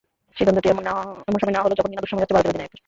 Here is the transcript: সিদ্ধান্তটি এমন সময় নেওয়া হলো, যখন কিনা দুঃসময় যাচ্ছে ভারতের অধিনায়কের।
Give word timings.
সিদ্ধান্তটি 0.37 0.67
এমন 0.69 0.83
সময় 1.41 1.53
নেওয়া 1.53 1.65
হলো, 1.65 1.75
যখন 1.77 1.89
কিনা 1.91 2.03
দুঃসময় 2.03 2.21
যাচ্ছে 2.21 2.35
ভারতের 2.35 2.51
অধিনায়কের। 2.51 2.79